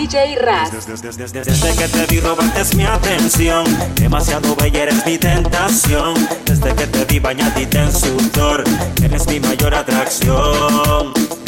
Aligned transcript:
Desde, 0.00 1.76
que 1.76 1.88
te 1.88 2.06
vi 2.06 2.20
robaste 2.20 2.74
mi 2.74 2.84
atención, 2.84 3.64
demasiado 3.96 4.56
bella 4.56 4.84
eres 4.84 5.04
mi 5.04 5.18
tentación. 5.18 6.14
Desde 6.46 6.74
que 6.74 6.86
te 6.86 7.04
vi 7.04 7.18
bañadita 7.18 7.82
en 7.82 7.92
sudor, 7.92 8.64
eres 9.02 9.26
mi 9.26 9.40
mayor 9.40 9.74
atracción. 9.74 11.39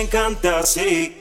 Encanta 0.00 0.58
así, 0.58 1.16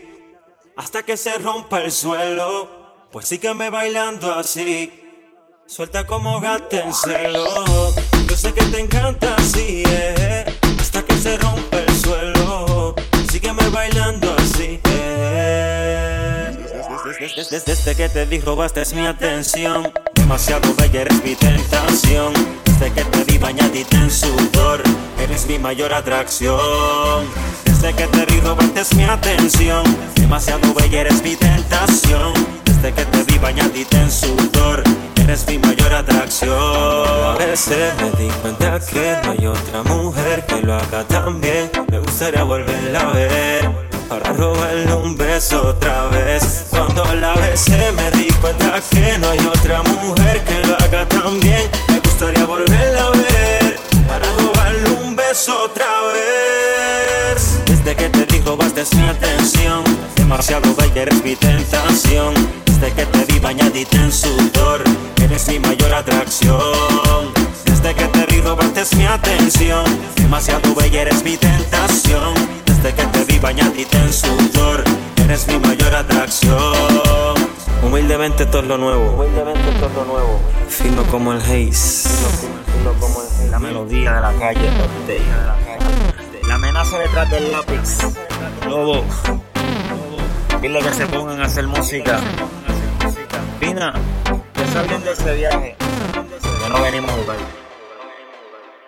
hasta 0.76 1.04
que 1.04 1.18
se 1.18 1.38
rompa 1.38 1.82
el 1.82 1.92
suelo. 1.92 3.08
Pues 3.12 3.28
sígueme 3.28 3.70
bailando 3.70 4.32
así, 4.34 4.92
suelta 5.66 6.06
como 6.06 6.40
gato 6.40 6.78
en 6.78 6.94
celo. 6.94 7.66
Yo 8.28 8.36
sé 8.36 8.54
que 8.54 8.64
te 8.66 8.80
encanta 8.80 9.36
así, 9.36 9.84
eh, 9.88 10.46
hasta 10.80 11.04
que 11.04 11.16
se 11.18 11.38
rompa 11.38 11.78
el 11.80 11.96
suelo. 11.96 12.96
Sígueme 13.32 13.68
bailando 13.70 14.36
así, 14.38 14.80
eh. 14.84 15.30
Desde, 17.52 17.96
que 17.96 18.10
te 18.10 18.26
vi 18.26 18.40
robaste 18.40 18.84
mi 18.96 19.06
atención 19.06 19.92
Demasiado 20.14 20.74
bella 20.76 21.02
eres 21.02 21.24
mi 21.24 21.36
tentación 21.36 22.34
Desde 22.66 22.94
que 22.94 23.04
te 23.04 23.24
vi 23.26 23.38
bañadita 23.38 23.98
en 23.98 24.10
sudor 24.10 24.82
Eres 25.20 25.46
mi 25.48 25.60
mayor 25.60 25.94
atracción 25.94 27.28
Desde 27.82 27.96
que 27.96 28.08
te 28.08 28.26
vi 28.26 28.42
robaste 28.42 28.96
mi 28.98 29.04
atención 29.06 29.84
Demasiado 30.16 30.74
bella 30.74 31.00
eres 31.00 31.24
mi 31.24 31.38
tentación 31.38 32.34
Desde 32.66 32.92
que 32.92 33.06
te 33.06 33.24
vi 33.24 33.38
bañadita 33.38 34.02
en 34.02 34.12
sudor 34.12 34.84
Eres 35.16 35.48
mi 35.48 35.60
mayor 35.60 35.94
atracción 35.94 36.58
A 36.58 37.38
veces 37.38 37.94
me 38.02 38.12
di 38.22 38.30
cuenta 38.42 38.82
que 38.82 39.16
no 39.24 39.32
hay 39.32 39.48
otra 39.48 39.84
mujer 39.84 40.46
que 40.46 40.62
lo 40.62 40.74
haga 40.74 41.06
tan 41.06 41.40
bien 41.40 41.72
Me 41.90 42.00
gustaría 42.00 42.44
volverla 42.44 43.00
a 43.00 43.14
ver 43.14 43.90
para 44.10 44.34
robarle 44.34 44.92
un 44.96 45.16
beso 45.16 45.68
otra 45.68 46.08
vez. 46.08 46.66
Cuando 46.72 47.06
la 47.14 47.36
besé 47.36 47.92
me 47.92 48.10
di 48.18 48.28
cuenta 48.42 48.82
que 48.90 49.20
no 49.20 49.30
hay 49.30 49.38
otra 49.38 49.84
mujer 49.84 50.44
que 50.46 50.68
lo 50.68 50.74
haga 50.74 51.08
tan 51.08 51.40
bien. 51.40 51.70
Me 51.90 52.00
gustaría 52.00 52.44
volverla 52.44 53.06
a 53.06 53.12
ver 53.12 53.80
para 54.08 54.26
robarle 54.34 54.90
un 55.04 55.16
beso 55.16 55.66
otra 55.66 55.86
vez. 55.86 55.99
Mi 58.80 59.10
atención, 59.10 59.84
demasiado 60.16 60.74
bella 60.74 61.02
eres 61.02 61.22
mi 61.22 61.36
tentación. 61.36 62.34
Desde 62.66 62.94
que 62.94 63.06
te 63.06 63.26
vi 63.26 63.38
bañadita 63.38 63.98
en 63.98 64.10
sudor, 64.10 64.82
eres 65.22 65.50
mi 65.50 65.60
mayor 65.60 65.94
atracción. 65.94 67.34
Desde 67.66 67.94
que 67.94 68.06
te 68.06 68.26
vi 68.28 68.40
robaste 68.40 68.96
mi 68.96 69.06
atención, 69.06 69.84
demasiado 70.16 70.74
bella 70.76 71.02
eres 71.02 71.26
mi 71.26 71.36
tentación. 71.36 72.34
Desde 72.66 72.94
que 72.94 73.04
te 73.04 73.26
vi 73.26 73.38
bañadita 73.38 74.00
en 74.00 74.14
sudor, 74.14 74.86
eres 75.26 75.46
mi 75.48 75.60
mayor 75.60 75.94
atracción. 75.94 77.36
Humildemente 77.84 78.46
todo 78.46 78.62
lo 78.62 78.78
nuevo. 78.78 79.12
Humildemente 79.12 79.72
todo 79.74 79.90
lo 79.94 80.06
nuevo. 80.06 80.40
Fino 80.70 81.04
como 81.12 81.34
el 81.34 81.42
haze. 81.42 82.08
La 83.52 83.60
melodía 83.60 84.14
de 84.14 84.22
la 84.22 84.34
calle. 84.40 84.72
La 86.48 86.56
amenaza 86.56 86.98
detrás 86.98 87.30
del 87.30 87.52
lápiz. 87.52 88.29
Lobo. 88.68 89.04
Dile 90.62 90.80
que 90.80 90.94
se 90.94 91.06
pongan 91.08 91.42
a 91.42 91.46
hacer 91.46 91.68
música. 91.68 92.20
Pina, 93.60 93.94
que 94.54 94.66
salgan 94.74 95.04
de 95.04 95.12
ese 95.12 95.36
viaje. 95.36 95.76
Que 95.80 96.70
no 96.70 96.82
venimos 96.82 97.12
a 97.12 97.14
jugar. 97.14 97.69